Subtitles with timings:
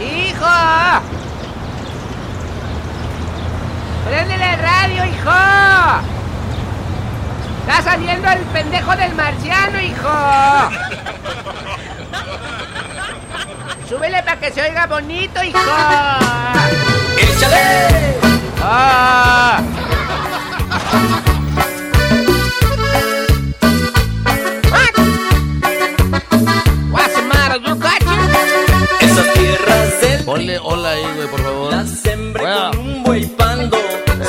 [0.00, 0.46] ¡Hijo!
[4.06, 5.30] ¡Préndele el radio, hijo!
[7.66, 10.08] ¡Está saliendo el pendejo del marciano, hijo!
[13.88, 15.58] ¡Súbele para que se oiga bonito, hijo!
[17.18, 18.18] ¡Échale!
[18.62, 19.62] ¡Ah!
[30.26, 31.70] Ponle hola ahí, güey, por favor.
[31.72, 32.70] La sembré Bueno.
[32.72, 33.78] con un buey pando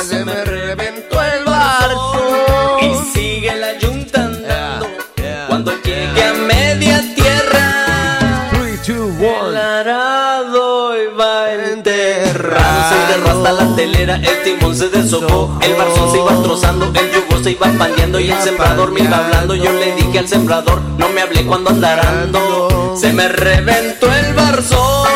[0.07, 6.33] Se me reventó el barzo Y sigue la yunta andando Yeah, yeah, Cuando llegue a
[6.33, 14.89] media tierra 3, 2, El arado iba enterrado Se derrasta la telera, el timón se
[14.89, 18.99] deshojó El barzón se iba trozando, el yugo se iba pandeando Y el sembrador me
[19.01, 19.55] iba hablando.
[19.55, 25.07] Yo le dije al sembrador, no me hable cuando andarando Se me reventó el barzón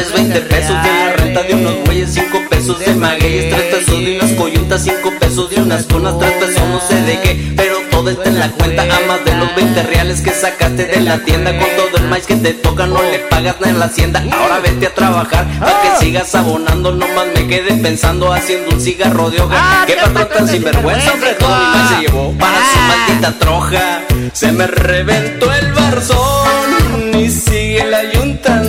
[0.00, 0.82] debes 20 pesos.
[0.82, 4.82] De la renta de unos bueyes, 5 pesos de magueyes, 3 pesos de unas coyuntas,
[4.82, 7.52] 5 pesos de unas conas, 3 pesos no sé de qué.
[7.56, 11.00] Pero todo está en la cuenta, a más de los 20 reales que sacaste de
[11.00, 11.50] la tienda.
[11.58, 14.24] Con todo el maíz que te toca, no le pagas nada en la hacienda.
[14.32, 16.92] Ahora vete a trabajar, pa' que sigas abonando.
[16.92, 19.56] Nomás me quedé pensando haciendo un cigarro de hoja.
[19.58, 21.34] Ah, ¿Qué qué patrón tan sinvergüenza, hombre?
[21.34, 23.06] Todo mi maíz se llevó para su Ah.
[23.08, 24.02] maldita troja.
[24.32, 28.59] Se me reventó el barzón y sigue la yunta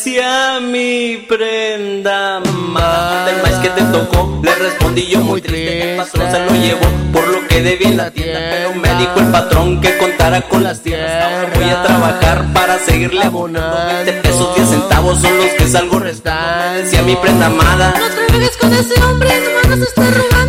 [0.00, 5.90] Me decía mi prenda amada Del maíz que te tocó Le respondí yo muy triste.
[5.90, 8.40] El patrón se lo llevó Por lo que debía en la tienda.
[8.50, 11.22] Pero me dijo el patrón que contara con las tierras.
[11.22, 15.98] Ahora voy a trabajar para seguirle abonando 20 pesos 10 centavos son los que salgo
[15.98, 16.70] restando.
[16.70, 17.94] Me decía mi prenda amada.
[17.98, 20.39] No trabajes con ese hombre, nomás nos está robando.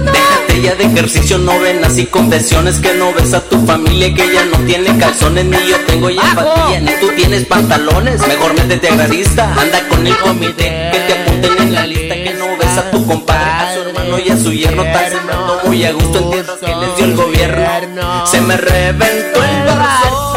[0.62, 4.60] De ejercicio, no ven así confesiones Que no ves a tu familia que ya no
[4.60, 8.22] tiene calzones Ni yo tengo ya empatía, ni tú tienes pantalones.
[8.28, 12.36] Mejor métete a gradista, anda con el comité Que te apunten en la lista Que
[12.38, 15.84] no ves a tu compadre, a su hermano y a su yerno Están sembrando muy
[15.84, 18.28] a gusto en tierras que les dio el gobierno.
[18.28, 20.31] Se me reventó el barzón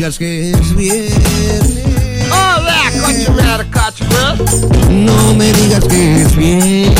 [0.00, 1.84] digas que es viernes.
[2.30, 4.88] Man, catch, quick.
[4.88, 6.94] No me digas que es viernes.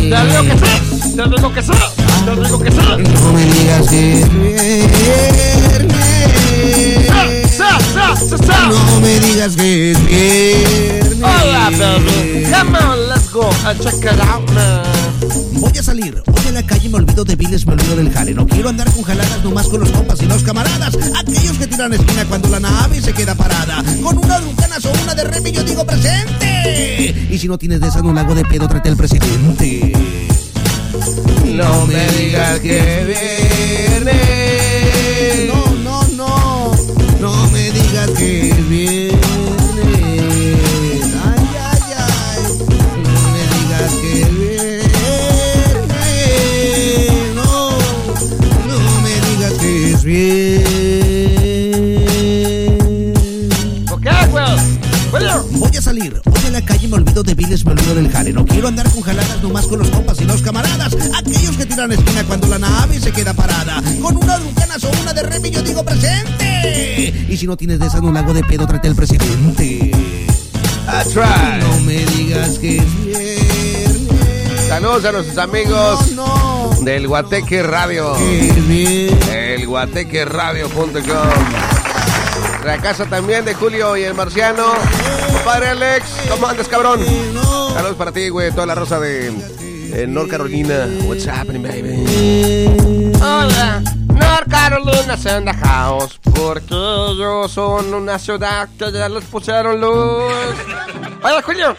[0.00, 0.66] Te digo que sí,
[1.14, 1.72] te digo que sí,
[2.24, 2.78] te digo que sí.
[3.22, 5.94] No me digas que es viernes.
[7.56, 8.68] Sa, sa, sa, sa.
[8.70, 11.22] No me digas que es viernes.
[11.22, 12.44] Hola, baby.
[12.50, 14.82] Come on, let's go and check it out, man.
[15.60, 16.24] Voy a salir,
[16.56, 18.32] la calle, me olvido de viles, me olvido del jale.
[18.32, 20.96] No quiero andar con jaladas nomás con los compas y los camaradas.
[21.20, 23.84] Aquellos que tiran esquina cuando la nave se queda parada.
[24.02, 27.14] Con una ducanas o una de remi yo digo presente.
[27.30, 29.92] Y si no tienes de esa, no la hago de pedo, trate el presidente.
[31.44, 33.04] No me digas que
[33.92, 34.14] viernes.
[35.48, 36.72] No, no, no.
[37.20, 38.54] No me digas que
[56.96, 58.32] olvido de viles, me olvido del jale.
[58.32, 60.96] No quiero andar con jaladas nomás con los compas y los camaradas.
[61.16, 63.82] Aquellos que tiran esquina cuando la nave se queda parada.
[64.02, 67.14] Con una Duncanas o una de Remy yo digo presente.
[67.28, 69.90] Y si no tienes de esa, no la hago de pedo, trate al presidente.
[70.86, 71.62] That's right.
[71.62, 73.96] No me digas que es viernes.
[74.68, 76.80] Saludos a nuestros amigos No, no.
[76.82, 78.16] del Guateque Radio.
[78.16, 81.75] El guatequeradio.com.
[82.66, 84.64] La casa también de Julio y el Marciano.
[85.44, 87.00] Padre Alex, ¿cómo andas, cabrón?
[87.72, 88.50] Saludos para ti, güey.
[88.50, 90.88] Toda la rosa de North Carolina.
[91.04, 93.12] What's happening, baby?
[93.22, 96.18] Hola, North Carolina in the house.
[96.34, 100.32] Porque ellos son una ciudad que ya les pusieron luz.
[101.22, 101.76] Oye, Julio,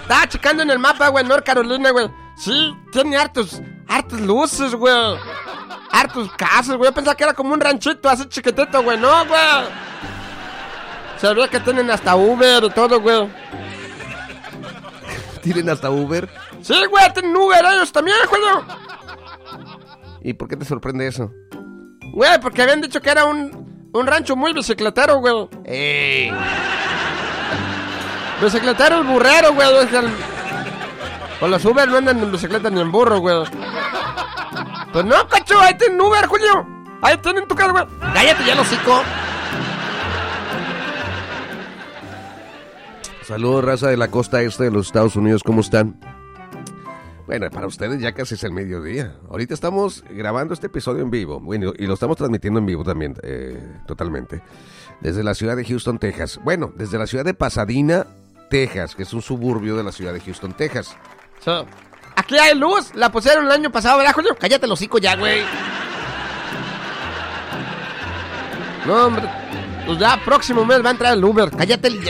[0.00, 2.08] estaba checando en el mapa, güey, North Carolina, güey.
[2.36, 5.16] Sí, tiene hartos, hartos luces, güey.
[5.92, 6.88] Hartos casas, güey.
[6.88, 8.98] Yo pensaba que era como un ranchito así chiquitito, güey.
[8.98, 9.93] No, güey.
[11.24, 13.26] Se ve que tienen hasta Uber y todo, güey.
[15.42, 16.28] ¿Tienen hasta Uber?
[16.60, 18.62] Sí, güey, tienen Uber ellos también, Julio.
[20.20, 21.32] ¿Y por qué te sorprende eso?
[22.12, 25.48] Güey, porque habían dicho que era un, un rancho muy bicicletero, güey.
[25.64, 26.30] ¡Ey!
[28.42, 29.66] Bicicletero el burrero, güey.
[29.78, 29.88] es
[31.40, 33.44] Con los Uber no andan en bicicleta ni en burro, güey.
[34.92, 36.66] Pues no, cacho, ahí tienen Uber, Julio.
[37.00, 37.86] Ahí tienen tu casa, güey.
[38.12, 39.02] Cállate ya, los hocico.
[43.26, 45.42] Saludos, raza de la costa este de los Estados Unidos.
[45.42, 45.98] ¿Cómo están?
[47.26, 49.16] Bueno, para ustedes ya casi es el mediodía.
[49.30, 51.40] Ahorita estamos grabando este episodio en vivo.
[51.40, 54.42] Bueno, y lo estamos transmitiendo en vivo también, eh, totalmente.
[55.00, 56.38] Desde la ciudad de Houston, Texas.
[56.44, 58.06] Bueno, desde la ciudad de Pasadena,
[58.50, 60.94] Texas, que es un suburbio de la ciudad de Houston, Texas.
[62.16, 62.94] Aquí hay luz.
[62.94, 64.36] La pusieron el año pasado, ¿verdad, Julio?
[64.38, 65.42] Cállate, los hocico ya, güey.
[68.86, 69.24] No, hombre.
[69.86, 71.50] Pues ya próximo mes va a entrar el Uber.
[71.50, 72.00] Cállate, el...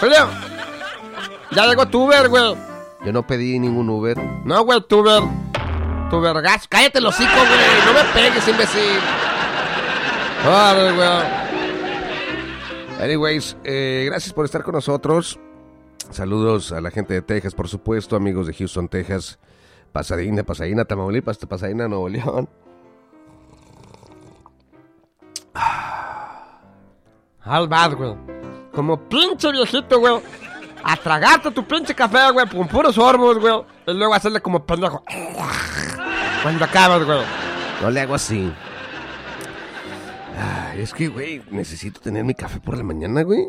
[0.00, 0.28] Julio.
[1.50, 2.54] Ya llegó tu Uber, güey.
[3.04, 4.16] Yo no pedí ningún Uber.
[4.44, 5.22] No, güey, tu ver.
[6.10, 6.68] Tu vergas.
[6.68, 7.86] Cállate los hocico, güey.
[7.86, 9.00] No me pegues, imbécil.
[10.44, 11.48] Vale, güey.
[13.00, 15.38] Anyways, eh, gracias por estar con nosotros.
[16.10, 19.38] Saludos a la gente de Texas, por supuesto, amigos de Houston, Texas,
[19.92, 22.48] Pasadena, Pasadena, Tamaulipas, Pasadena, Nuevo León.
[27.40, 28.37] Al bad, güey.
[28.78, 30.22] Como pinche viejito, güey.
[30.84, 33.60] A tragarte tu pinche café, güey, con puros sorbos, güey.
[33.88, 35.02] Y luego hacerle como pendejo.
[36.44, 37.22] Cuando acabas, güey.
[37.82, 38.52] No le hago así.
[40.70, 43.48] Ay, es que, güey, necesito tener mi café por la mañana, güey.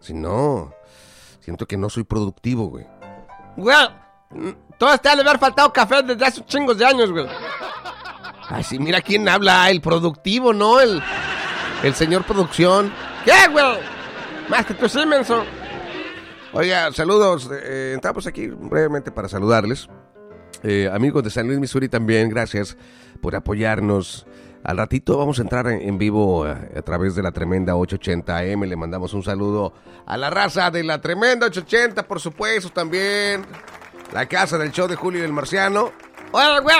[0.00, 0.72] Si no,
[1.38, 2.88] siento que no soy productivo, güey.
[3.56, 3.88] Güey.
[4.78, 7.28] Todo te ha de haber faltado café desde hace chingos de años, güey.
[8.48, 10.80] Ay, sí, mira quién habla, el productivo, ¿no?
[10.80, 11.00] El,
[11.84, 12.92] el señor producción.
[13.24, 13.85] ¿Qué, güey?
[14.48, 15.44] Más que tu Simenson.
[16.52, 17.50] Oiga, saludos.
[17.52, 19.88] eh, entramos aquí brevemente para saludarles.
[20.62, 22.76] Eh, amigos de San Luis, Missouri también, gracias
[23.20, 24.26] por apoyarnos.
[24.64, 28.62] Al ratito vamos a entrar en, vivo eh, a, través de la tremenda 880 AM.
[28.64, 29.72] Le mandamos un saludo
[30.06, 33.44] a la raza de la tremenda 880, por supuesto, también.
[34.12, 35.92] La casa del show de Julio y el Marciano.
[36.32, 36.76] Oye, güey.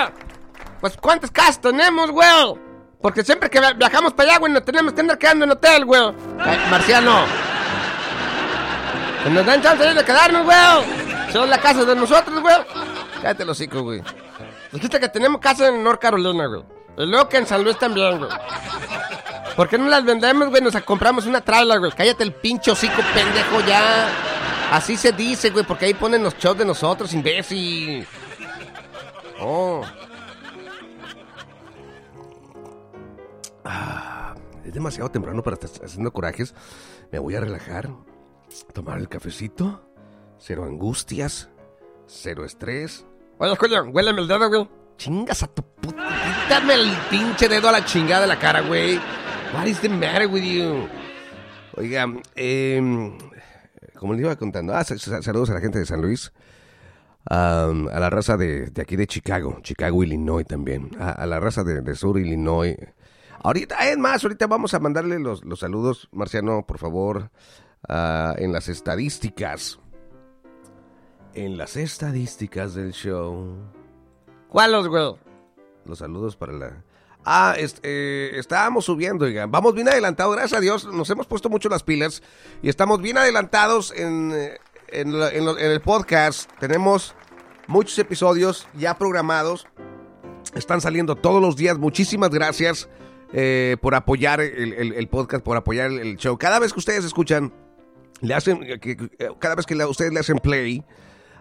[0.81, 2.27] Pues, ¿cuántas casas tenemos, güey?
[3.01, 5.85] Porque siempre que via- viajamos para allá, güey, nos tenemos que andar quedando en hotel,
[5.85, 6.01] güey.
[6.71, 7.46] Marciano.
[9.27, 11.33] Que nos dan chance de quedarnos, güey.
[11.33, 12.55] Son la casa de nosotros, güey.
[13.21, 14.01] Cállate los hocico, güey.
[14.71, 16.63] Dijiste que tenemos casa en North Carolina, güey.
[16.97, 18.31] Y luego que en San Luis también, güey.
[19.57, 20.61] ¿Por qué no las vendemos, güey?
[20.61, 21.91] Nos compramos una trailer, güey.
[21.91, 24.07] Cállate el pincho hocico, pendejo, ya.
[24.71, 28.07] Así se dice, güey, porque ahí ponen los shows de nosotros, imbécil.
[29.41, 29.81] Oh.
[33.65, 36.55] Ah, es demasiado temprano para estar haciendo corajes.
[37.11, 37.89] Me voy a relajar,
[38.73, 39.83] tomar el cafecito,
[40.39, 41.49] cero angustias,
[42.07, 43.05] cero estrés.
[43.39, 44.69] Oye, Julio, huéleme el dedo, güey.
[44.97, 46.03] Chingas a tu puta.
[46.43, 48.99] Quítame el pinche dedo a la chingada de la cara, güey.
[49.53, 50.87] What is the matter with you?
[51.75, 52.81] Oiga, eh,
[53.99, 56.33] como les iba contando, ah, sa- sa- saludos a la gente de San Luis,
[57.29, 61.39] am, a la raza de, de aquí de Chicago, Chicago, Illinois también, a, a la
[61.39, 62.75] raza de, de Sur, Illinois.
[63.43, 67.29] Ahorita, es más, ahorita vamos a mandarle los, los saludos, Marciano, por favor,
[67.89, 69.79] ah, en las estadísticas.
[71.33, 73.55] En las estadísticas del show.
[74.49, 75.15] ¿Cuáles, güey?
[75.85, 76.83] Los saludos para la...
[77.25, 79.45] Ah, es- eh, estábamos subiendo, oiga.
[79.47, 80.85] Vamos bien adelantados, gracias a Dios.
[80.85, 82.23] Nos hemos puesto mucho las pilas
[82.61, 86.49] y estamos bien adelantados en, eh, en, la- en lo- en el podcast.
[86.59, 87.13] Tenemos
[87.67, 89.67] muchos episodios ya programados.
[90.55, 91.77] Están saliendo todos los días.
[91.77, 92.87] Muchísimas gracias
[93.33, 96.37] eh, por apoyar el, el- el podcast, por apoyar el, el show.
[96.37, 97.53] Cada vez que ustedes escuchan,
[98.21, 99.09] le hacen, que- que-
[99.39, 100.83] cada vez que la- ustedes le hacen play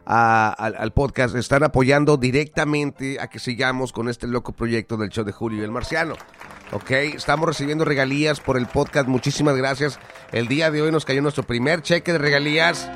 [0.05, 5.33] al, podcast, están apoyando directamente a que sigamos con este loco proyecto del show de
[5.33, 6.15] Julio y el Marciano.
[6.73, 9.99] Ok, estamos recibiendo regalías por el podcast, muchísimas gracias.
[10.33, 12.89] El día de hoy nos cayó nuestro primer cheque de regalías.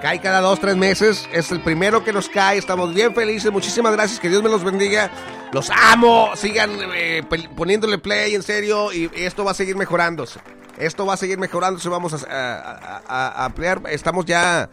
[0.00, 1.28] Cae cada dos, tres meses.
[1.32, 2.58] Es el primero que nos cae.
[2.58, 3.52] Estamos bien felices.
[3.52, 4.18] Muchísimas gracias.
[4.18, 5.12] Que Dios me los bendiga.
[5.52, 6.30] Los amo.
[6.34, 7.22] Sigan eh,
[7.54, 8.92] poniéndole play en serio.
[8.92, 10.40] Y esto va a seguir mejorándose.
[10.86, 11.88] Esto va a seguir mejorándose.
[11.88, 13.82] Vamos a, ampliar.
[13.90, 14.68] Estamos ya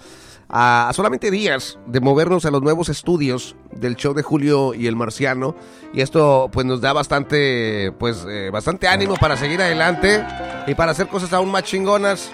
[0.50, 4.96] a, solamente días de movernos a los nuevos estudios del show de Julio y el
[4.96, 5.56] Marciano.
[5.94, 10.26] Y esto pues nos da bastante, pues, eh, bastante ánimo para seguir adelante
[10.68, 12.32] y para hacer cosas aún más chingonas.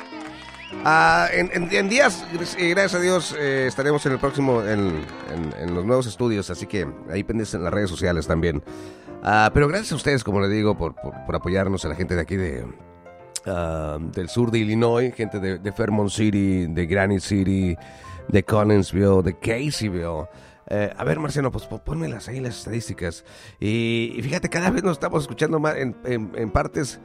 [0.83, 2.25] Ah, en, en- en días,
[2.57, 5.05] eh, gracias a Dios, eh, estaremos en el próximo, en-
[5.57, 8.61] en los nuevos estudios, así que ahí pendientes en las redes sociales también.
[9.23, 12.15] Ah, pero gracias a ustedes, como les digo, por, por- por apoyarnos, a la gente
[12.15, 12.65] de aquí de,
[13.45, 17.75] ah, del sur de Illinois, gente de, Fairmont City, de Granite City,
[18.27, 20.27] de Collinsville, de Caseyville.
[20.67, 23.23] Eh, a ver, Marciano, pues po- pónmelas ahí las estadísticas.
[23.59, 25.93] Y, fíjate, cada vez nos estamos escuchando más en,
[26.51, 26.99] partes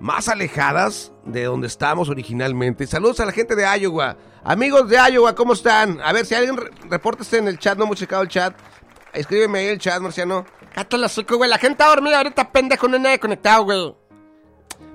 [0.00, 2.86] más alejadas de donde estábamos originalmente.
[2.86, 4.16] Saludos a la gente de Iowa.
[4.44, 6.00] Amigos de Iowa, ¿cómo están?
[6.02, 8.54] A ver, si alguien re- repórtese en el chat, no hemos checado el chat.
[9.12, 10.44] Escríbeme ahí el chat, Marciano.
[10.74, 11.48] Cállate la güey.
[11.48, 13.94] La gente está dormida ahorita, pendejo, no hay nadie conectado, güey.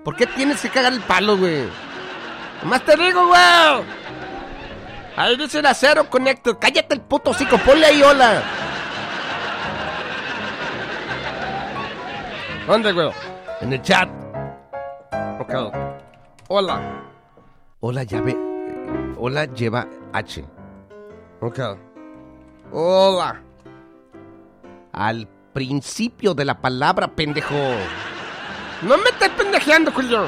[0.04, 1.68] ¿Por qué tienes que cagar el palo, güey?
[2.64, 4.02] Nomás te digo, güey.
[5.16, 6.58] Ahí dice el acero connector.
[6.58, 8.44] Cállate el puto hocico, ponle ahí hola.
[12.68, 13.10] ¿Dónde, güey?
[13.62, 14.10] En el chat.
[15.40, 15.54] Ok.
[16.48, 17.04] Hola.
[17.80, 18.38] Hola, llave.
[19.18, 20.46] Hola, lleva H.
[21.42, 21.60] Ok.
[22.72, 23.42] Hola.
[24.94, 27.56] Al principio de la palabra, pendejo.
[28.82, 30.26] No me estés pendejeando, Julio.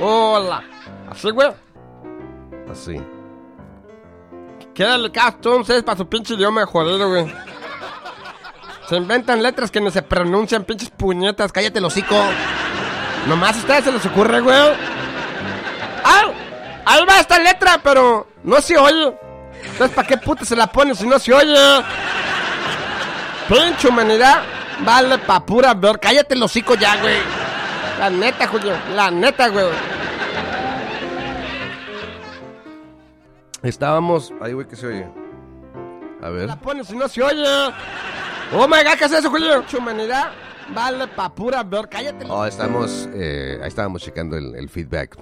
[0.00, 0.62] Hola.
[1.10, 1.50] Así, güey.
[2.70, 3.00] Así.
[4.74, 7.32] Qué delicados todos ustedes para su pinche idioma jodido, güey.
[8.88, 11.52] Se inventan letras que no se pronuncian, pinches puñetas.
[11.52, 12.16] Cállate el hocico.
[13.26, 14.56] Nomás a ustedes se les ocurre, güey.
[16.04, 16.24] ¡Ah!
[16.84, 19.16] Ahí va esta letra, pero no se oye.
[19.62, 21.82] Entonces, ¿para qué puta se la pone si no se oye?
[23.48, 24.42] Pinche humanidad.
[24.80, 25.98] Vale pa' pura ver.
[26.00, 27.18] Cállate el hocico ya, güey.
[27.98, 28.72] La neta, Julio.
[28.94, 29.66] La neta, güey.
[33.62, 34.32] Estábamos.
[34.40, 35.06] Ahí, güey, que se oye.
[36.22, 36.46] A ver.
[36.48, 37.44] la pone si no se oye?
[38.52, 39.64] Oh my god, ¿qué es eso, Julio?
[39.76, 40.30] Humanidad.
[40.70, 41.88] Vale pa' pura ver.
[41.88, 42.24] Cállate.
[42.24, 43.08] el Oh, estamos.
[43.14, 45.16] eh, ahí estábamos checando el, el feedback.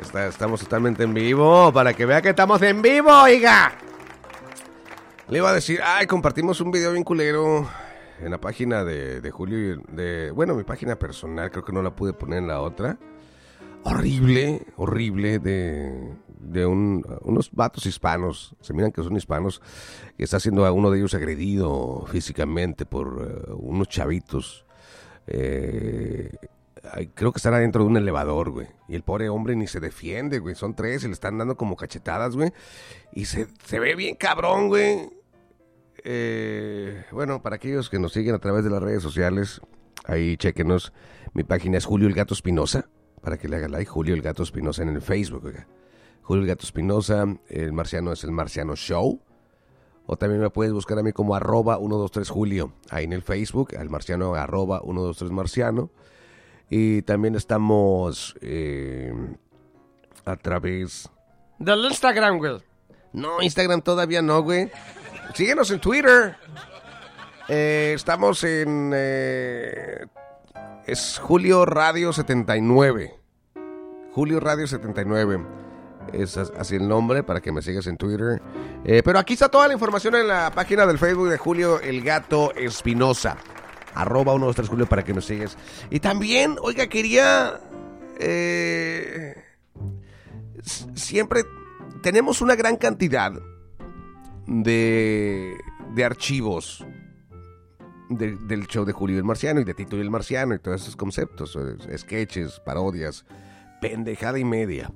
[0.00, 1.72] Está- estamos totalmente en vivo.
[1.72, 3.72] Para que vea que estamos en vivo, oiga.
[5.28, 7.68] Le iba a decir, ay, compartimos un video bien culero
[8.22, 9.82] en la página de, Julio.
[9.92, 12.98] De, bueno, mi página personal, creo que no la pude poner en la otra.
[13.82, 18.54] Horrible, horrible de, de un- unos vatos hispanos.
[18.60, 19.62] Se miran que son hispanos.
[20.18, 24.66] Que está siendo a uno de ellos agredido físicamente por eh, unos chavitos.
[25.26, 26.30] Eh,
[27.14, 28.66] creo que están adentro de un elevador, güey.
[28.88, 30.54] Y el pobre hombre ni se defiende, güey.
[30.54, 32.52] Son tres y le están dando como cachetadas, güey.
[33.14, 35.08] Y se, se ve bien cabrón, güey.
[36.04, 39.60] Eh, bueno, para aquellos que nos siguen a través de las redes sociales,
[40.04, 40.92] ahí chequenos.
[41.32, 42.88] Mi página es Julio el Gato Espinosa.
[43.20, 45.66] Para que le haga like, Julio el Gato Espinosa en el Facebook, oiga.
[46.22, 47.26] Julio el Gato Espinosa.
[47.48, 49.20] El marciano es el Marciano Show.
[50.06, 52.72] O también me puedes buscar a mí como arroba 123 Julio.
[52.88, 55.90] Ahí en el Facebook, al marciano arroba 123 Marciano.
[56.68, 59.12] Y también estamos eh,
[60.24, 61.08] a través...
[61.58, 62.58] Del Instagram, güey.
[63.12, 64.70] No, Instagram todavía no, güey.
[65.34, 66.36] Síguenos en Twitter.
[67.48, 68.92] Eh, estamos en...
[68.94, 70.06] eh,
[70.86, 73.14] es Julio Radio 79.
[74.12, 75.44] Julio Radio 79.
[76.12, 78.40] Es as- así el nombre para que me sigas en Twitter.
[78.84, 82.02] Eh, pero aquí está toda la información en la página del Facebook de Julio El
[82.02, 83.36] Gato Espinosa.
[83.94, 85.56] Arroba 123 Julio para que nos sigas.
[85.90, 87.60] Y también, oiga, quería...
[90.94, 91.42] siempre
[92.02, 93.32] tenemos una gran cantidad
[94.50, 95.56] de,
[95.94, 96.84] de archivos
[98.08, 100.82] de- del show de Julio el Marciano y de Tito y el Marciano y todos
[100.82, 103.24] esos conceptos, eh, sketches, parodias,
[103.80, 104.90] pendejada y media.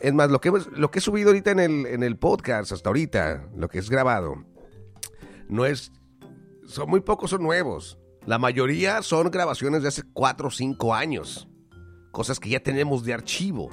[0.00, 2.90] Es más, lo que, lo que he subido ahorita en el, en el podcast, hasta
[2.90, 4.44] ahorita, lo que es grabado,
[5.48, 5.92] no es.
[6.66, 7.98] Son muy pocos, son nuevos.
[8.26, 11.48] La mayoría son grabaciones de hace 4 o 5 años.
[12.10, 13.70] Cosas que ya tenemos de archivo.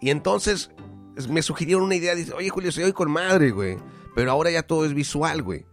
[0.00, 0.70] Y entonces
[1.16, 2.14] es- me sugirieron una idea.
[2.14, 3.76] Dice, oye, Julio, soy hoy con madre, güey.
[4.18, 5.64] Pero ahora ya todo es visual, güey.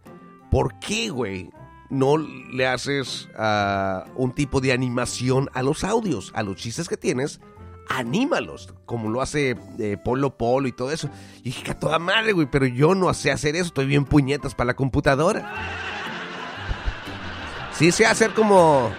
[0.52, 1.50] ¿Por qué, güey?
[1.90, 6.96] No le haces ah, un tipo de animación a los audios, a los chistes que
[6.96, 7.40] tienes,
[7.88, 11.10] anímalos, como lo hace eh, Polo Polo y todo eso.
[11.40, 14.54] Y dije, que toda madre, güey, pero yo no sé hacer eso, estoy bien puñetas
[14.54, 15.52] para la computadora.
[17.72, 18.92] Sí sé hacer como,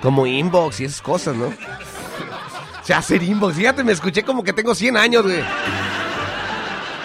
[0.00, 1.52] como inbox y esas cosas, ¿no?
[2.84, 5.44] Sé hacer inbox, fíjate, me escuché como que tengo 100 años, güey.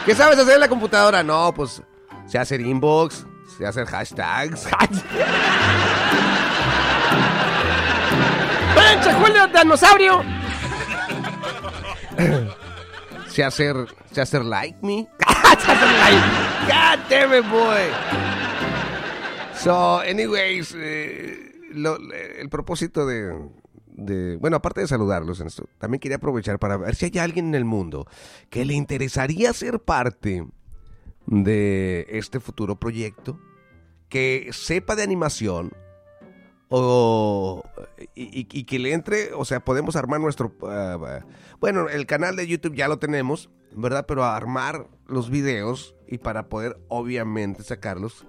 [0.06, 1.24] ¿Qué sabes hacer en la computadora?
[1.24, 1.82] No, pues
[2.28, 3.26] sé hacer inbox,
[3.58, 4.68] sé hacer hashtags.
[8.76, 10.24] ¡Pinche Julio dinosaurio!
[13.28, 13.76] sé hacer,
[14.12, 15.08] sé hacer like me.
[15.60, 16.22] sé hacer like.
[16.68, 17.90] God damn it, boy.
[19.56, 22.00] So, anyways, eh, lo-
[22.40, 23.34] el propósito de,
[24.06, 27.48] de- bueno, aparte de saludarlos en esto, también quería aprovechar para ver si hay alguien
[27.50, 28.08] en el mundo
[28.50, 30.46] que le interesaría ser parte
[31.28, 33.40] de este futuro proyecto,
[34.10, 35.72] que sepa de animación
[36.70, 37.64] o
[38.16, 41.22] y, que le entre, o sea, podemos armar nuestro, ah,
[41.60, 44.06] bueno, el canal de YouTube ya lo tenemos, ¿verdad?
[44.08, 48.26] Pero armar los videos y para poder obviamente sacarlos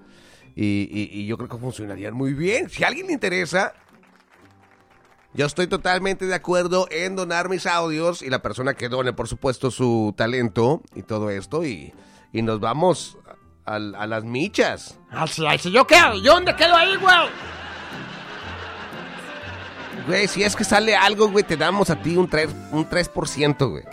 [0.54, 2.68] y, y- y yo creo que funcionarían muy bien.
[2.68, 3.74] Si a alguien le interesa,
[5.34, 9.28] yo estoy totalmente de acuerdo en donar mis audios y la persona que done, por
[9.28, 11.94] supuesto, su talento y todo esto y,
[12.32, 13.16] y nos vamos
[13.64, 14.98] a, a las michas.
[15.72, 15.96] ¿yo qué?
[16.22, 17.16] ¿Yo dónde quedo ahí, güey?
[20.06, 23.70] Güey, si es que sale algo, güey, te damos a ti un 3%, un 3%
[23.70, 23.84] güey.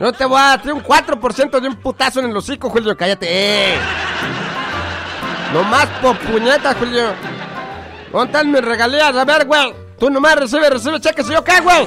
[0.00, 3.26] No te voy a dar un 4% de un putazo en el hocico, Julio, cállate.
[3.28, 3.78] ¡Eh!
[5.52, 7.12] Nomás por puñeta, Julio.
[8.12, 9.16] ¿Dónde están mis regalías?
[9.16, 9.74] A ver, güey.
[9.98, 11.86] Tú nomás recibe, recibe cheques y yo qué, güey.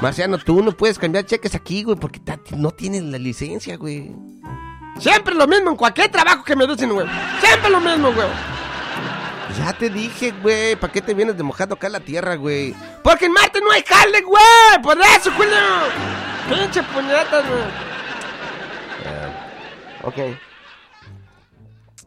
[0.00, 2.20] Marciano, tú no puedes cambiar cheques aquí, güey, porque
[2.56, 4.10] no tienes la licencia, güey.
[4.98, 7.06] Siempre lo mismo en cualquier trabajo que me dicen, güey.
[7.40, 8.28] Siempre lo mismo, güey.
[9.58, 12.74] Ya te dije, güey, ¿para qué te vienes de mojado acá a la tierra, güey?
[13.02, 14.82] Porque en Marte no hay jale, güey.
[14.82, 15.56] Por eso, Julio.
[16.48, 17.86] Pinche puñetas, güey.
[20.02, 20.36] Ok.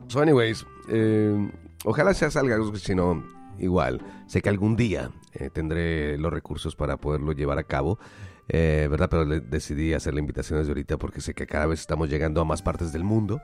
[0.08, 1.50] So, anyways, eh,
[1.86, 3.24] ojalá sea salga algo, si no,
[3.60, 4.02] igual.
[4.28, 8.00] Sé que algún día eh, tendré los recursos para poderlo llevar a cabo,
[8.48, 9.10] eh, ¿verdad?
[9.10, 12.46] Pero decidí hacer la invitación desde ahorita porque sé que cada vez estamos llegando a
[12.46, 13.42] más partes del mundo.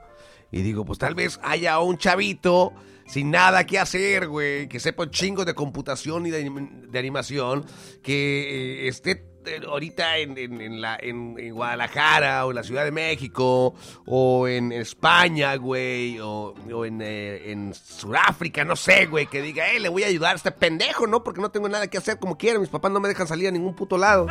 [0.52, 2.72] Y digo, pues tal vez haya un chavito
[3.06, 6.98] sin nada que hacer, güey, que sepa un chingo de computación y de, anim- de
[6.98, 7.64] animación,
[8.02, 9.24] que eh, esté
[9.68, 13.74] ahorita en, en- en la, en, en Guadalajara o en la Ciudad de México
[14.06, 19.68] o en España, güey, o, o en, eh, en Sudáfrica, no sé, güey, que diga,
[19.70, 21.22] eh, le voy a ayudar a este pendejo, ¿no?
[21.24, 23.50] Porque no tengo nada que hacer como quiera, mis papás no me dejan salir a
[23.50, 24.26] ningún puto lado.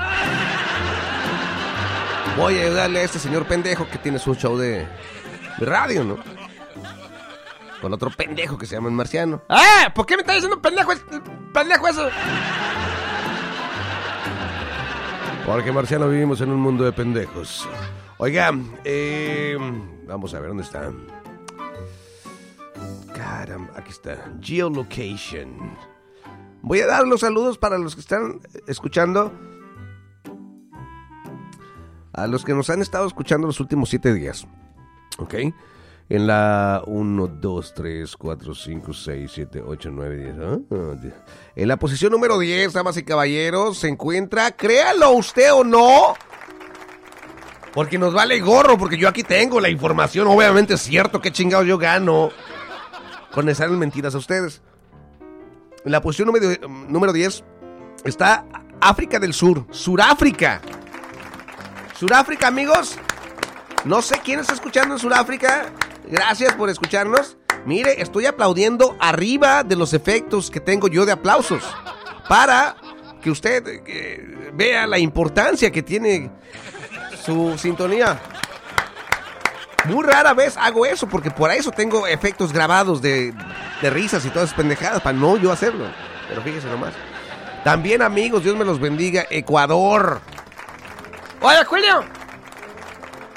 [2.38, 4.86] Voy a ayudarle a este señor pendejo que tiene su show de,
[5.60, 6.18] radio, ¿no?
[7.82, 9.42] Con otro pendejo que se llama el marciano.
[9.50, 9.90] ¡Eh!
[9.94, 10.92] ¿Por qué me estás diciendo pendejo,
[11.54, 12.10] pendejo eso?
[15.46, 17.70] Porque Marciano vivimos en un mundo de pendejos.
[18.18, 18.52] Oiga,
[18.84, 19.56] eh,
[20.08, 20.92] vamos a ver dónde está.
[23.14, 24.32] Caramba, aquí está.
[24.42, 25.78] Geolocation.
[26.64, 29.32] Voy a dar los saludos para los que están escuchando.
[32.14, 34.48] A los que nos han estado escuchando los últimos siete días.
[35.20, 35.36] ¿Ok?
[36.08, 40.36] En la 1, 2, 3, 4, 5, 6, 7, 8, 9, 10.
[40.40, 41.14] ah, die-
[41.56, 46.16] En la posición número 10, damas y caballeros, se encuentra, créalo usted o no,
[47.74, 51.66] porque nos vale gorro, porque yo aquí tengo la información, obviamente es cierto que chingados
[51.66, 52.30] yo gano
[53.34, 54.62] con esas mentiras a ustedes.
[55.84, 56.48] En la posición número,
[56.88, 57.44] número 10
[58.04, 58.46] está
[58.80, 60.62] África del Sur, Suráfrica.
[61.98, 62.96] Suráfrica, amigos.
[63.86, 65.72] No sé quién está escuchando en Sudáfrica.
[66.08, 67.38] Gracias por escucharnos.
[67.66, 71.64] Mire, estoy aplaudiendo arriba de los efectos que tengo yo de aplausos.
[72.30, 72.76] Para
[73.22, 76.32] que usted eh, vea la importancia que tiene
[77.24, 78.20] su sintonía.
[79.86, 83.34] Muy rara vez hago eso, porque por eso tengo efectos grabados de,
[83.82, 85.86] de risas y todas esas pendejadas, para no yo hacerlo.
[86.28, 86.94] Pero fíjese nomás.
[87.64, 89.26] También, amigos, Dios me los bendiga.
[89.30, 90.22] Ecuador.
[91.42, 92.04] Oye, Julio.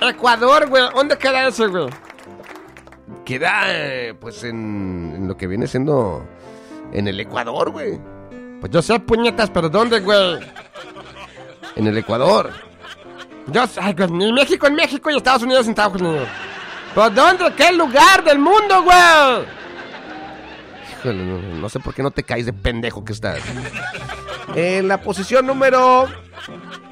[0.00, 0.84] Ecuador, güey.
[0.94, 1.88] ¿Dónde queda ese, güey?
[3.24, 6.26] Queda, pues, en, en lo que viene siendo
[6.92, 7.98] en el Ecuador, güey.
[8.60, 10.38] Pues yo sé puñetas, pero ¿dónde, güey?
[11.76, 12.50] En el Ecuador.
[13.48, 16.28] Yo sé, ay, güey, ni México en México y Estados Unidos en Estados Unidos.
[16.94, 17.52] ¿Pero dónde?
[17.56, 19.46] ¿Qué lugar del mundo, güey?
[20.98, 23.40] Híjole, no, no sé por qué no te caes de pendejo que estás.
[24.54, 26.08] En la posición número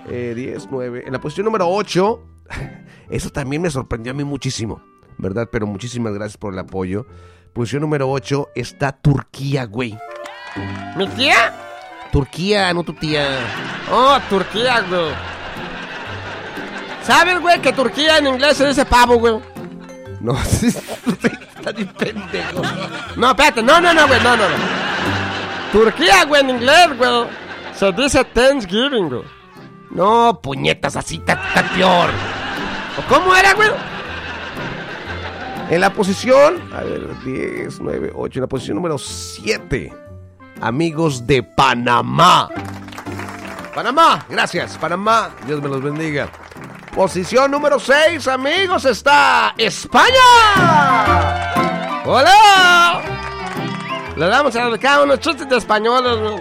[0.09, 1.05] eh, 10, 9.
[1.07, 2.21] En la posición número 8.
[3.11, 4.83] Eso también me sorprendió a mí muchísimo.
[5.19, 5.49] ¿Verdad?
[5.51, 7.07] Pero muchísimas gracias por el apoyo.
[7.53, 9.99] Posición número 8 está Turquía, güey.
[10.97, 11.55] ¿Mi tía?
[12.13, 13.27] Turquía, no tu tía.
[13.91, 15.13] Oh, Turquía, güey.
[17.03, 19.39] ¿Sabes, güey, que Turquía en inglés se dice pavo, güey?
[20.21, 22.63] No, está bien pendejo.
[23.17, 24.57] No, espérate, no, no, no, güey, no, no, no.
[25.73, 27.27] Turquía, güey, en inglés, güey.
[27.75, 29.23] Se dice Thanksgiving, güey.
[29.91, 32.11] No, puñetas, así está, está peor.
[32.99, 33.71] ¿O ¿Cómo era, güey?
[35.69, 39.93] En la posición, a ver, 10, 9, 8, en la posición número 7,
[40.61, 42.49] amigos de Panamá.
[43.75, 46.29] Panamá, gracias, Panamá, Dios me los bendiga.
[46.95, 50.15] Posición número 6, amigos, está España.
[52.05, 53.03] ¡Hola!
[54.17, 56.41] Le damos a cada unos chistes de españoles.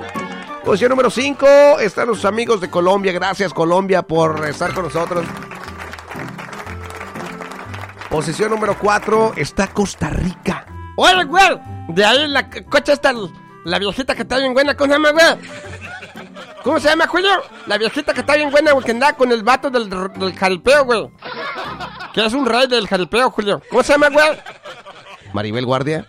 [0.64, 3.12] Posición número 5, están los amigos de Colombia.
[3.12, 5.26] Gracias, Colombia, por estar con nosotros.
[8.16, 10.66] Posición número 4 está Costa Rica.
[10.96, 13.14] Oye, güey, de ahí la c- coche está
[13.66, 15.26] la viejita que está bien buena, ¿cómo se llama, güey?
[16.64, 17.30] ¿Cómo se llama, Julio?
[17.68, 20.86] La viejita que está bien buena, güey, que anda con el vato del, del jaripeo,
[20.86, 21.10] güey.
[22.14, 23.62] Que es un rey del jaripeo, Julio.
[23.70, 24.30] ¿Cómo se llama, güey?
[25.34, 26.08] Maribel Guardia.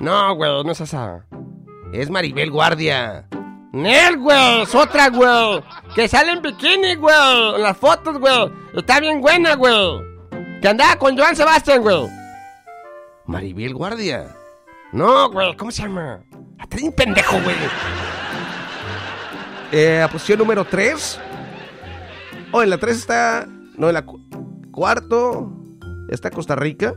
[0.00, 1.24] No, güey, no es esa.
[1.92, 3.26] Es Maribel Guardia.
[3.70, 5.62] Nel, güey, es otra, güey.
[5.94, 8.50] Que sale en bikini, güey, en las fotos, güey.
[8.74, 10.10] Está bien buena, güey.
[10.62, 12.08] Que andaba con Joan Sebastián, güey.
[13.26, 14.28] Maribel Guardia.
[14.92, 16.20] No, güey, ¿cómo se llama?
[16.74, 17.56] Bien pendejo, güey.
[19.72, 21.20] Eh, a posición número 3.
[22.52, 23.46] Oh, en la 3 está.
[23.76, 24.20] No, en la cu-
[24.70, 25.50] cuarto
[26.08, 26.94] está Costa Rica.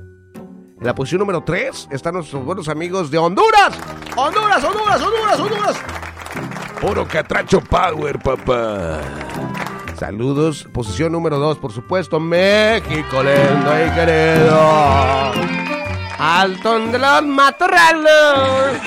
[0.80, 3.78] En la posición número 3 están nuestros buenos amigos de Honduras.
[4.16, 5.78] Honduras, Honduras, Honduras, Honduras.
[6.82, 9.00] Puro catracho power, papá.
[9.98, 10.68] Saludos.
[10.74, 12.20] Posición número 2, por supuesto.
[12.20, 15.32] México lindo y querido.
[16.20, 18.82] Alton de los matorrales.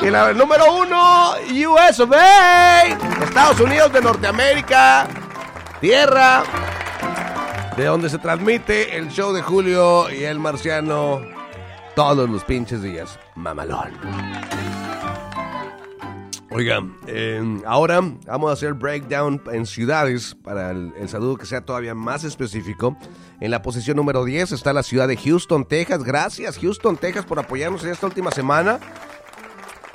[0.00, 1.34] Y la número uno,
[1.68, 2.82] US of A.
[3.22, 5.06] Estados Unidos de Norteamérica.
[5.80, 6.42] Tierra.
[7.76, 11.22] De donde se transmite el show de Julio y el Marciano.
[11.94, 13.18] Todos los pinches días.
[13.36, 13.92] Mamalón.
[16.54, 21.94] Oigan, eh, ahora vamos a hacer breakdown en ciudades para el, saludo que sea todavía
[21.94, 22.96] más específico.
[23.40, 26.04] En la posición número 10 está la ciudad de Houston, Texas.
[26.04, 28.78] Gracias, Houston, Texas, por apoyarnos en esta última semana.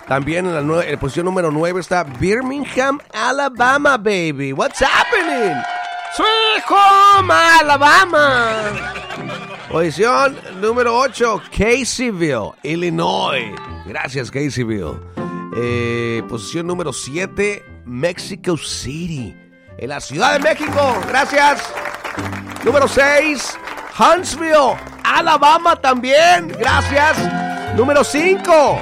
[0.07, 4.51] También en la, en la posición número 9 está Birmingham, Alabama, baby.
[4.51, 5.55] What's happening?
[6.15, 8.73] Sweet Home, Alabama.
[9.69, 13.53] Posición número 8, Caseyville, Illinois.
[13.85, 15.16] Gracias, Caseyville.
[15.55, 19.35] Eh, posición número 7, Mexico City,
[19.77, 20.97] en la Ciudad de México.
[21.07, 21.73] Gracias.
[22.63, 23.57] Número 6,
[23.97, 26.49] Huntsville, Alabama también.
[26.59, 27.17] Gracias.
[27.75, 28.79] Número 5,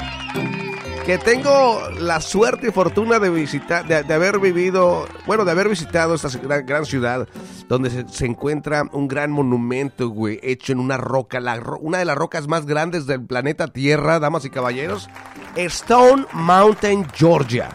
[1.06, 5.70] que tengo la suerte y fortuna de visitar, de, de haber vivido, bueno, de haber
[5.70, 7.28] visitado esta gran, gran ciudad,
[7.68, 12.06] donde se, se encuentra un gran monumento, güey, hecho en una roca, la una de
[12.06, 15.08] las rocas más grandes del planeta Tierra, damas y caballeros,
[15.56, 17.70] Stone Mountain, Georgia.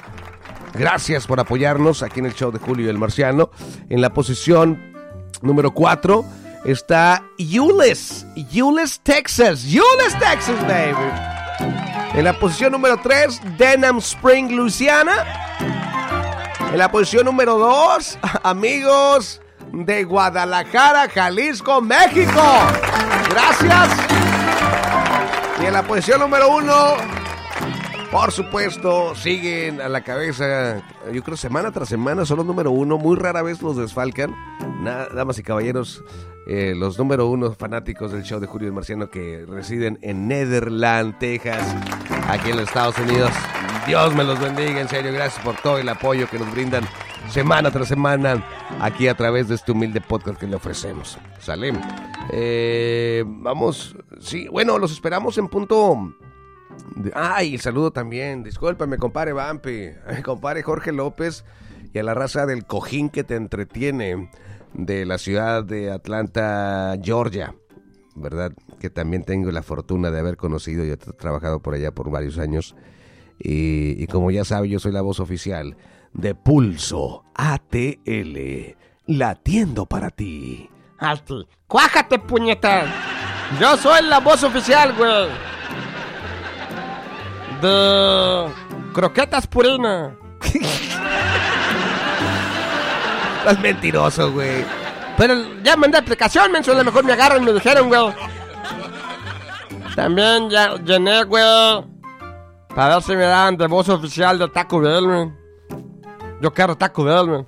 [0.75, 3.51] Gracias por apoyarnos aquí en el show de Julio y el Marciano.
[3.89, 4.93] En la posición
[5.41, 6.25] número 4
[6.65, 11.90] está Euless, Euless, Texas, Euless, Texas, baby.
[12.15, 15.25] En la posición número 3, Denham Spring, Louisiana.
[16.73, 19.41] En la posición número 2, amigos
[19.73, 22.43] de Guadalajara, Jalisco, México.
[23.31, 23.89] Gracias.
[25.63, 26.73] Y en la posición número 1,
[28.11, 32.99] por supuesto, siguen a la cabeza, yo creo semana tras semana son los número uno,
[32.99, 34.35] muy rara vez los desfalcan.
[35.15, 36.03] Damas y caballeros,
[36.47, 41.19] eh, los número uno fanáticos del show de Julio el Marciano que residen en Netherland,
[41.19, 41.63] Texas,
[42.29, 43.31] aquí en los Estados Unidos.
[43.87, 46.85] Dios me los bendiga, en serio, gracias por todo el apoyo que nos brindan
[47.29, 48.45] semana tras semana
[48.81, 51.19] aquí a través de este humilde podcast que le ofrecemos.
[51.39, 51.73] ¿Sale?
[52.33, 56.15] Eh, vamos, sí, bueno, los esperamos en punto
[57.15, 58.43] Ay, saludo también.
[58.43, 59.91] Discúlpame, compadre Vampi.
[60.07, 61.45] Ay, compadre Jorge López
[61.93, 64.31] y a la raza del cojín que te entretiene
[64.75, 67.55] de la ciudad de Atlanta, Georgia.
[68.17, 68.53] ¿Verdad?
[68.81, 72.11] Que también tengo la fortuna de haber conocido y he tra- trabajado por allá por
[72.11, 72.75] varios años.
[73.39, 75.77] Y, y como ya sabe, yo soy la voz oficial
[76.13, 78.77] de Pulso ATL.
[79.07, 80.69] Latiendo para ti.
[81.67, 82.85] Cuájate, puñeta.
[83.61, 85.29] Yo soy la voz oficial, güey.
[87.63, 88.47] De
[88.93, 90.17] croquetas purina.
[93.41, 94.65] Estás mentiroso, güey.
[95.17, 96.73] Pero ya mandé aplicación, menso.
[96.73, 98.15] A lo mejor me agarran y me dijeron, güey.
[99.97, 101.45] También ya llené, güey.
[102.75, 105.37] Para ver si me dan de voz oficial de Taco Bell, man.
[106.41, 107.47] Yo quiero Taco Bell, man.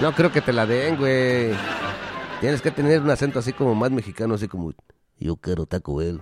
[0.00, 1.54] No creo que te la den, güey.
[2.40, 4.72] Tienes que tener un acento así como más mexicano, así como...
[5.18, 6.20] Yo quiero Taco Bell.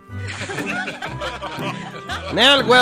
[2.35, 2.81] Nel, güey.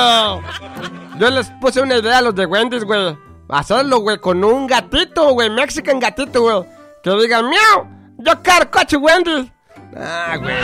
[1.18, 3.16] Yo les puse una idea a los de Wendy's, güey.
[3.48, 5.50] Hacerlo, güey, con un gatito, güey.
[5.50, 6.64] Mexican gatito, güey.
[7.02, 7.86] Que digan, miau.
[8.18, 9.52] Yo quiero coche Wendy's.
[9.96, 10.54] Ah, güey.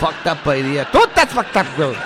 [0.00, 0.90] Fucked up idea.
[0.90, 1.96] Tú estás fucked up, güey.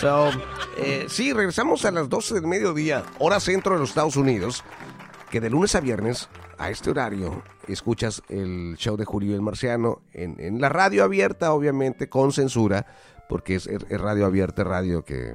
[0.00, 0.30] So,
[0.78, 4.64] eh, sí, regresamos a las 12 del mediodía, hora centro de los Estados Unidos,
[5.30, 10.00] que de lunes a viernes, a este horario, escuchas el show de Julio el Marciano
[10.12, 12.86] en, en la radio abierta, obviamente, con censura,
[13.28, 15.34] porque es, es radio abierta, radio que,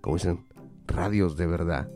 [0.00, 0.45] como dicen,
[0.86, 1.88] radios de verdad.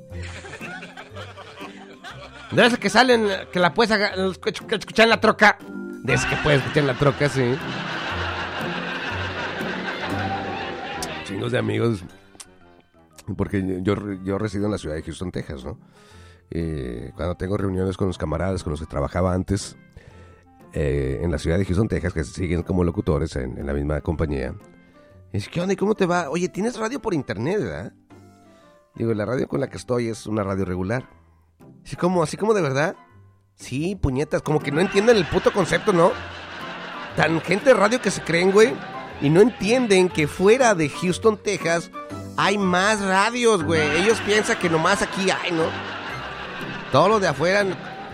[2.53, 3.97] De esas que salen, que la puedes
[4.39, 5.57] que escuchar en la troca.
[6.03, 7.55] De ese que puedes escuchar en la troca, sí.
[11.25, 12.05] Chingos de amigos.
[13.37, 15.79] Porque yo, yo resido en la ciudad de Houston, Texas, ¿no?
[16.51, 19.77] Eh, cuando tengo reuniones con los camaradas con los que trabajaba antes
[20.73, 24.55] eh, en la ciudad de Houston, Texas, que siguen como locutores en, la misma compañía.
[25.33, 25.75] Es ¿qué onda?
[25.75, 26.29] ¿Y cómo te va?
[26.29, 27.93] Oye, tienes radio por internet, ¿verdad?
[28.95, 31.09] Digo, la radio con la que estoy es una radio regular.
[31.85, 32.97] Así como, así como de verdad.
[33.55, 36.13] Sí, puñetas, como que no entienden el puto concepto, ¿no?
[37.17, 38.73] Tan gente de radio que se creen, güey.
[39.21, 41.91] Y no entienden que fuera de Houston, Texas,
[42.37, 43.83] hay más radios, güey.
[44.03, 45.65] Ellos piensan que nomás aquí hay, ¿no?
[46.91, 47.65] Todo lo de afuera.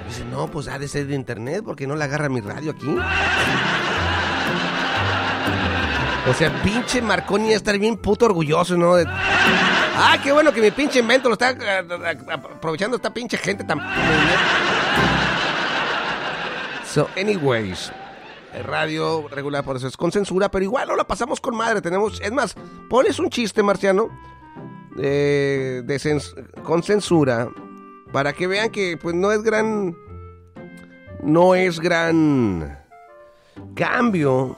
[0.08, 2.96] Dicen, no, pues ha de ser de internet, porque no le agarra mi radio aquí.
[6.28, 8.96] O sea, pinche Marconi a estar bien puto orgulloso, ¿no?
[9.98, 13.64] Ah, qué bueno que mi pinche invento lo está eh, eh, aprovechando esta pinche gente
[13.64, 13.80] tan...
[16.84, 17.90] So, anyways,
[18.64, 21.80] radio regular por eso es con censura, pero igual no la pasamos con madre.
[21.80, 22.54] Tenemos, es más,
[22.88, 24.08] pones un chiste, Marciano,
[24.98, 25.82] eh,
[26.62, 27.48] con censura,
[28.12, 29.96] para que vean que pues no es gran,
[31.22, 32.78] no es gran
[33.74, 34.56] cambio.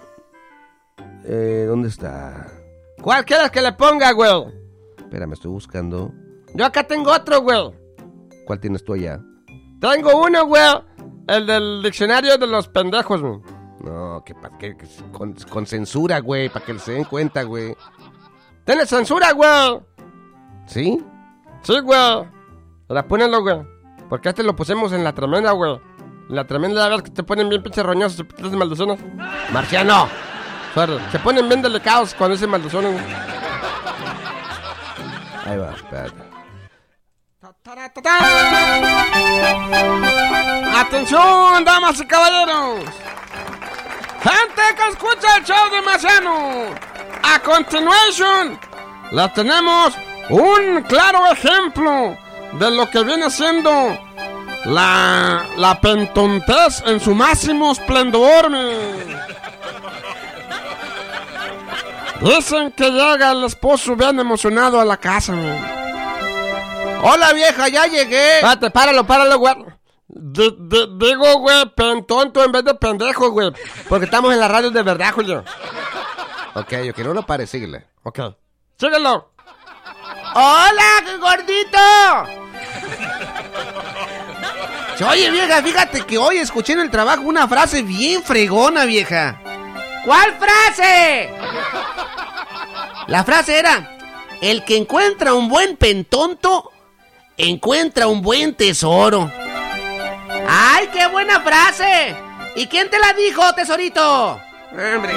[1.24, 2.46] Eh, ¿Dónde está?
[3.00, 4.67] ¿Cuál quieres que le ponga, güey?
[5.08, 6.12] Espera, me estoy buscando.
[6.54, 7.70] Yo acá tengo otro, güey.
[8.46, 9.18] ¿Cuál tienes tú allá?
[9.80, 10.62] Tengo uno, güey.
[11.26, 13.38] El del diccionario de los pendejos, güey.
[13.84, 17.74] No, que, pa- que- que con, con censura, güey, para que se den cuenta, güey.
[18.64, 19.80] ¿Tienes censura, güey?
[20.66, 21.02] ¿Sí?
[21.62, 21.98] Sí, güey.
[22.88, 23.56] Ahora ponelo, güey.
[24.10, 25.78] Porque este lo pusimos en la tremenda, güey.
[26.28, 28.98] En la tremenda, ves que te ponen bien pinches roñosos y pinches maldiciones.
[29.52, 30.06] Marciano.
[31.10, 33.04] Se ponen bien delicados cuando dicen maldiciones, güey.
[40.74, 42.84] Atención, damas y caballeros.
[44.22, 46.88] Gente que escucha el show de Marciano.
[47.22, 48.58] A continuation,
[49.12, 49.94] la tenemos
[50.30, 52.16] un claro ejemplo
[52.52, 53.70] de lo que viene siendo
[54.64, 58.50] la, la pentontez en su máximo esplendor.
[62.20, 65.32] Dicen que llega el esposo bien emocionado a la casa.
[65.32, 65.64] men.
[67.02, 68.36] Hola, vieja, ya llegué.
[68.36, 69.54] Espérate, páralo, páralo, güey.
[70.08, 73.52] Di- di- digo, güey, pentonto en vez de pendejo, güey.
[73.88, 75.44] Porque estamos en la radio de verdad, Julio.
[76.54, 77.86] Ok, ok, no lo pares, síguele.
[78.02, 78.18] Ok.
[78.78, 79.32] Síguelo.
[80.34, 81.78] ¡Hola, qué gordito!
[85.08, 89.40] Oye, vieja, fíjate que hoy escuché en el trabajo una frase bien fregona, vieja.
[90.04, 91.30] ¿Cuál frase?
[93.08, 93.98] La frase era,
[94.42, 96.70] el que encuentra un buen pentonto,
[97.38, 99.32] encuentra un buen tesoro.
[100.46, 102.14] ¡Ay, qué buena frase!
[102.54, 104.38] ¿Y quién te la dijo, tesorito?
[104.72, 105.14] Hombre.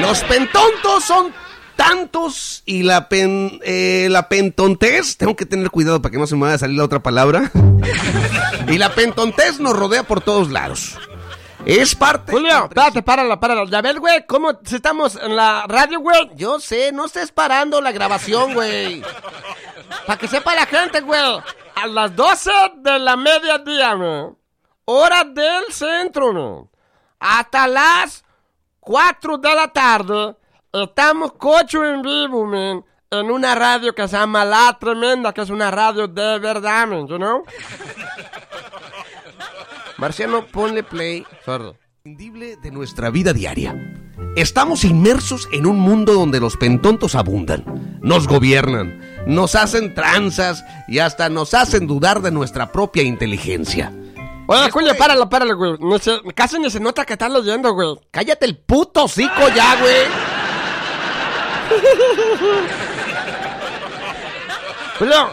[0.00, 1.32] Los pentontos son
[1.74, 6.36] tantos y la pen, eh, la pentontez, tengo que tener cuidado para que no se
[6.36, 7.50] me vaya a salir la otra palabra.
[8.68, 10.96] y la pentontez nos rodea por todos lados.
[11.66, 12.30] Es parte.
[12.30, 13.64] Julio, espérate, páralo, páralo.
[13.66, 16.30] Ya ves, güey, cómo estamos en la radio, güey.
[16.36, 19.02] Yo sé, no estés parando la grabación, güey.
[20.06, 21.20] Para que sepa la gente, güey.
[21.74, 24.28] A las 12 de la mediodía, güey.
[24.84, 26.70] Hora del centro, güey.
[27.18, 28.24] Hasta las
[28.78, 30.36] 4 de la tarde.
[30.72, 32.84] Estamos cocho en vivo, man.
[33.10, 37.08] En una radio que se llama La Tremenda, que es una radio de verdad, man,
[37.08, 37.44] you know?
[39.98, 41.24] Marciano, ponle play.
[41.46, 43.74] Imprescindible de nuestra vida diaria.
[44.36, 47.64] Estamos inmersos en un mundo donde los pentontos abundan,
[48.02, 53.90] nos gobiernan, nos hacen tranzas y hasta nos hacen dudar de nuestra propia inteligencia.
[54.48, 55.76] Oye, Julio, páralo, páralo, güey.
[55.80, 57.96] No sé, casi ni se nota que estás leyendo, güey.
[58.10, 59.96] Cállate el puto hocico ya, güey.
[64.98, 65.30] Julio,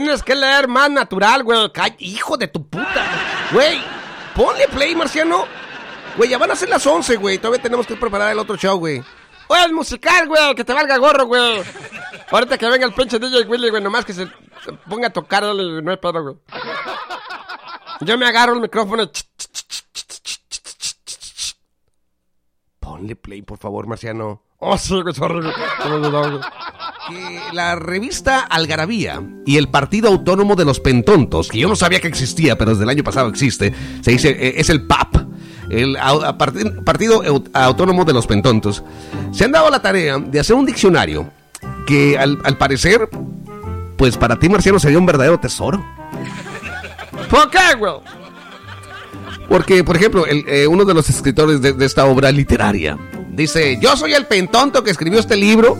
[0.00, 1.70] Tienes que leer más natural, güey.
[1.98, 3.06] Hijo de tu puta.
[3.52, 3.80] Güey,
[4.34, 5.46] ponle play, marciano.
[6.16, 7.38] Güey, ya van a ser las 11, güey.
[7.38, 9.04] Todavía tenemos que preparar el otro show, güey.
[9.46, 11.62] O el musical, güey, que te valga gorro, güey.
[12.28, 14.26] Ahorita que venga el pinche DJ Willy, güey, nomás que se
[14.88, 16.36] ponga a tocar, dale, no es pedo, güey.
[18.00, 19.08] Yo me agarro el micrófono.
[22.80, 24.42] Ponle play, por favor, Marciano.
[24.58, 26.40] Oh, sí, güey, sorry, güey.
[27.08, 32.00] Que la revista Algarabía y el Partido Autónomo de los Pentontos, que yo no sabía
[32.00, 35.16] que existía, pero desde el año pasado existe, se dice, eh, es el PAP,
[35.70, 35.96] el
[36.84, 38.82] Partido Au- Autónomo de los Pentontos,
[39.32, 41.30] se han dado la tarea de hacer un diccionario
[41.86, 43.08] que al, al parecer,
[43.98, 45.84] pues para ti, Marciano, sería un verdadero tesoro.
[47.28, 47.92] ¿Por qué, güey?
[49.48, 52.96] Porque, por ejemplo, el, eh, uno de los escritores de, de esta obra literaria
[53.30, 55.76] dice, yo soy el pentonto que escribió este libro,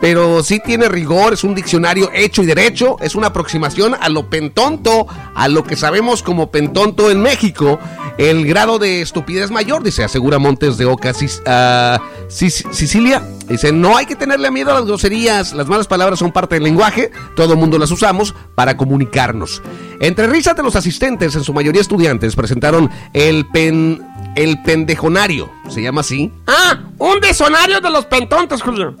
[0.00, 4.28] pero sí tiene rigor, es un diccionario hecho y derecho, es una aproximación a lo
[4.28, 7.78] pentonto, a lo que sabemos como pentonto en México,
[8.18, 13.22] el grado de estupidez mayor, dice, asegura Montes de Oca, Sis- ah, Sicilia.
[13.46, 16.64] Dice, no hay que tenerle miedo a las groserías, las malas palabras son parte del
[16.64, 19.62] lenguaje, todo el mundo las usamos para comunicarnos.
[20.00, 24.02] Entre risas de los asistentes, en su mayoría estudiantes, presentaron el pen...
[24.34, 26.30] El pendejonario, se llama así.
[26.46, 28.94] Ah, un diccionario de los pentontos, Julio.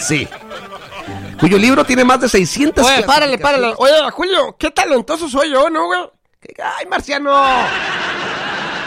[0.00, 0.28] Sí.
[1.40, 3.74] Cuyo libro tiene más de 600 Oye, párale, párale.
[3.78, 6.00] Oye, Julio, qué talentoso soy yo, ¿no, güey?
[6.78, 7.32] Ay, Marciano.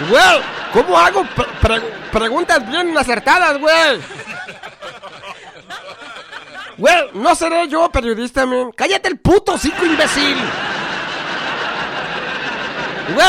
[0.10, 0.42] Güey,
[0.74, 4.00] ¿cómo hago pre- pre- preguntas bien acertadas, güey?
[6.78, 8.72] Güey, no seré yo periodista, man.
[8.76, 10.38] Cállate el puto hocico, imbécil.
[13.14, 13.28] Güey,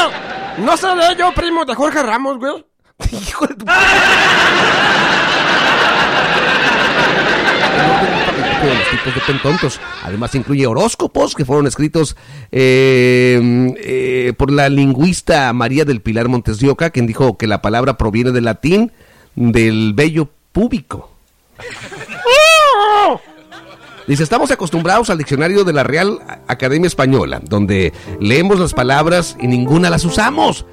[0.58, 2.64] no seré yo primo de Jorge Ramos, güey.
[3.12, 3.64] Hijo de tu
[8.68, 9.80] de los tipos de pentontos.
[10.02, 12.16] Además incluye horóscopos que fueron escritos
[12.50, 17.98] eh, eh, por la lingüista María del Pilar Montes de quien dijo que la palabra
[17.98, 18.92] proviene del latín
[19.34, 21.10] del vello púbico.
[24.06, 29.46] Dice, estamos acostumbrados al diccionario de la Real Academia Española, donde leemos las palabras y
[29.46, 30.66] ninguna las usamos.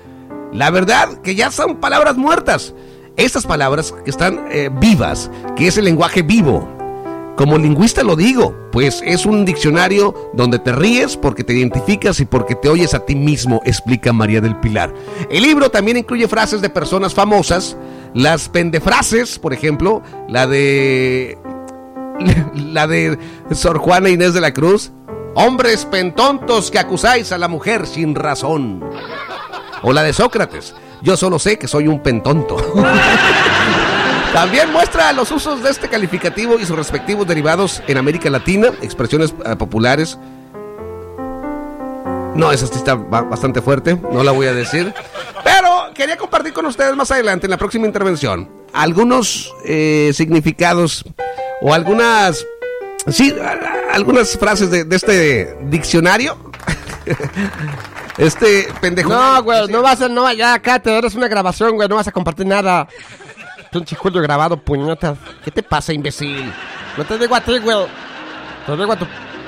[0.52, 2.74] La verdad que ya son palabras muertas.
[3.18, 6.79] Estas palabras que están eh, vivas, que es el lenguaje vivo.
[7.40, 12.26] Como lingüista lo digo, pues es un diccionario donde te ríes porque te identificas y
[12.26, 14.94] porque te oyes a ti mismo, explica María del Pilar.
[15.30, 17.78] El libro también incluye frases de personas famosas,
[18.14, 21.38] las pendefrases, por ejemplo, la de
[22.56, 23.18] la de
[23.52, 24.92] Sor Juana Inés de la Cruz.
[25.34, 28.84] Hombres pentontos que acusáis a la mujer sin razón.
[29.82, 30.76] O la de Sócrates.
[31.02, 32.58] Yo solo sé que soy un pentonto.
[34.34, 39.34] También muestra los usos de este calificativo y sus respectivos derivados en América Latina, expresiones
[39.46, 40.18] eh, populares.
[42.36, 44.94] No, esa sí está ba- bastante fuerte, no la voy a decir.
[45.44, 51.04] Pero quería compartir con ustedes más adelante, en la próxima intervención, algunos eh, significados
[51.62, 52.46] o algunas,
[53.08, 53.36] sí,
[53.92, 56.38] algunas frases de, de este diccionario.
[58.18, 59.10] este pendejo.
[59.10, 62.08] No, güey, no vas a, no, ya acá te eres una grabación, güey, no vas
[62.08, 62.88] a compartir nada.
[63.72, 65.18] Pinche Julio grabado, puñetas.
[65.44, 66.52] ¿Qué te pasa, imbécil?
[66.98, 67.86] No te digo a ti, güey.
[68.66, 69.06] Te digo a tu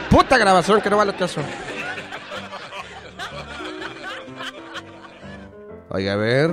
[0.10, 1.42] puta grabación que no vale caso.
[5.90, 6.52] Oiga, a ver.